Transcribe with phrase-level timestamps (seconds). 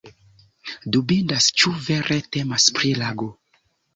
[0.95, 3.31] Dubindas ĉu vere temas pri lago.